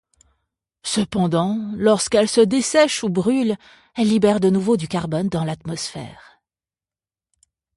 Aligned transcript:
Cependant, 0.81 1.59
lorsqu'elles 1.75 2.27
se 2.27 2.41
dessèchent 2.41 3.03
ou 3.03 3.09
brûlent, 3.09 3.55
elles 3.93 4.07
libèrent 4.07 4.39
de 4.39 4.49
nouveau 4.49 4.75
du 4.75 4.87
carbone 4.87 5.29
dans 5.29 5.43
l'atmosphère. 5.43 6.41